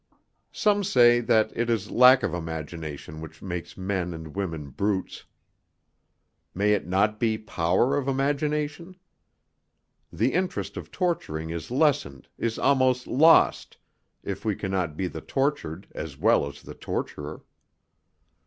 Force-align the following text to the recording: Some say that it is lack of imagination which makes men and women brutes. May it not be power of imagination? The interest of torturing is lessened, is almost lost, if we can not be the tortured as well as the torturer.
Some 0.51 0.83
say 0.83 1.19
that 1.19 1.51
it 1.55 1.69
is 1.69 1.91
lack 1.91 2.23
of 2.23 2.33
imagination 2.33 3.21
which 3.21 3.43
makes 3.43 3.77
men 3.77 4.15
and 4.15 4.35
women 4.35 4.71
brutes. 4.71 5.25
May 6.55 6.73
it 6.73 6.87
not 6.87 7.19
be 7.19 7.37
power 7.37 7.95
of 7.95 8.07
imagination? 8.07 8.95
The 10.11 10.33
interest 10.33 10.75
of 10.75 10.89
torturing 10.89 11.51
is 11.51 11.69
lessened, 11.69 12.27
is 12.39 12.57
almost 12.57 13.05
lost, 13.05 13.77
if 14.23 14.43
we 14.43 14.55
can 14.55 14.71
not 14.71 14.97
be 14.97 15.05
the 15.07 15.21
tortured 15.21 15.85
as 15.91 16.17
well 16.17 16.47
as 16.47 16.63
the 16.63 16.73
torturer. 16.73 17.43